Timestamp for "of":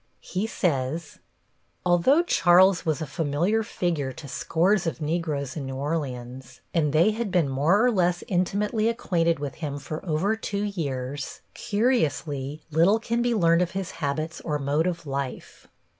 4.87-4.99, 13.61-13.69, 14.87-15.05